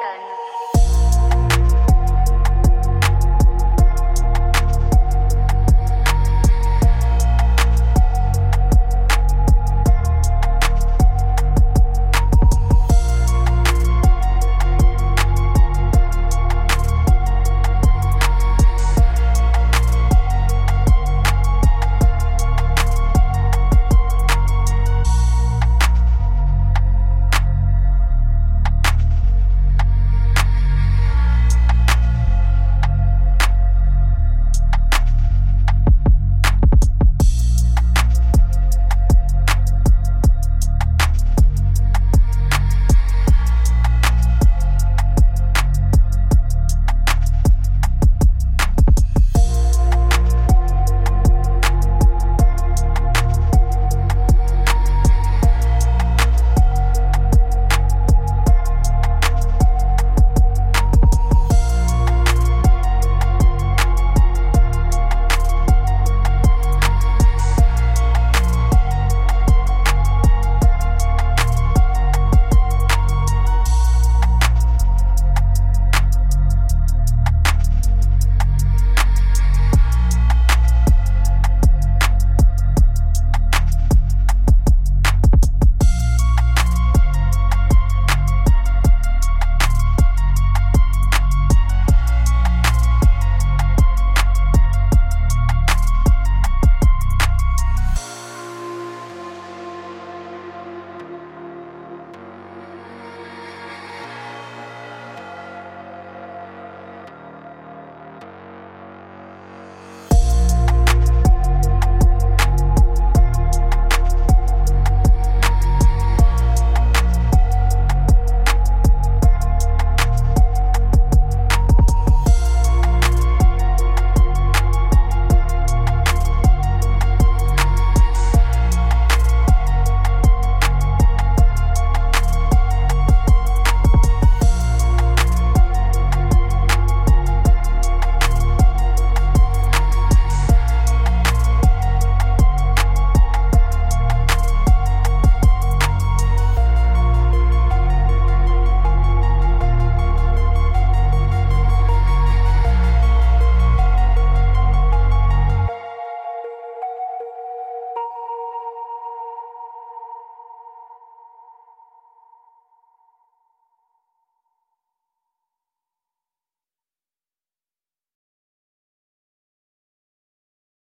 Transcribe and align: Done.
Done. 0.00 0.49